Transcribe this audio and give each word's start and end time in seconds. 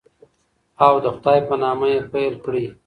او 0.85 0.93
د 1.03 1.05
خدای 1.15 1.39
په 1.47 1.55
نامه 1.63 1.85
یې 1.93 1.99
پیل 2.11 2.33
کړئ. 2.43 2.65